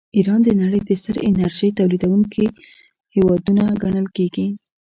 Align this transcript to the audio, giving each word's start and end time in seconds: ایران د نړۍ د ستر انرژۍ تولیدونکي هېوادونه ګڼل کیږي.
ایران 0.17 0.39
د 0.43 0.49
نړۍ 0.61 0.79
د 0.85 0.91
ستر 1.01 1.15
انرژۍ 1.27 1.69
تولیدونکي 1.79 2.45
هېوادونه 3.15 3.63
ګڼل 3.83 4.07
کیږي. 4.15 4.47